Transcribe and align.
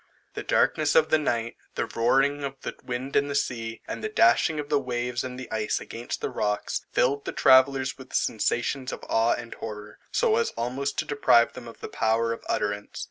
The 0.33 0.41
darkness 0.41 0.95
of 0.95 1.09
the 1.11 1.19
night; 1.19 1.57
the 1.75 1.85
roaring 1.85 2.43
of 2.43 2.55
the 2.61 2.73
wind 2.83 3.15
and 3.15 3.29
the 3.29 3.35
sea, 3.35 3.81
and 3.87 4.03
the 4.03 4.09
dashing 4.09 4.59
of 4.59 4.67
the 4.67 4.79
waves 4.79 5.23
and 5.23 5.47
ice 5.51 5.79
against 5.79 6.21
the 6.21 6.31
rocks, 6.31 6.81
filled 6.91 7.23
the 7.25 7.31
travellers 7.31 7.99
with 7.99 8.11
sensations 8.11 8.91
of 8.91 9.03
awe 9.09 9.35
and 9.35 9.53
horror, 9.53 9.99
so 10.11 10.37
as 10.37 10.53
almost 10.57 10.97
to 10.97 11.05
deprive 11.05 11.53
them 11.53 11.67
of 11.67 11.81
the 11.81 11.87
power 11.87 12.33
of 12.33 12.43
utterance. 12.49 12.99